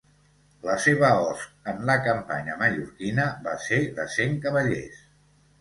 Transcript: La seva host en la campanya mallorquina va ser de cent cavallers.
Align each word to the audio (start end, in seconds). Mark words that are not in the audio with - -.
La 0.67 0.77
seva 0.85 1.11
host 1.23 1.69
en 1.73 1.83
la 1.89 1.97
campanya 2.07 2.57
mallorquina 2.63 3.29
va 3.49 3.55
ser 3.67 3.81
de 4.01 4.11
cent 4.19 4.37
cavallers. 4.49 5.07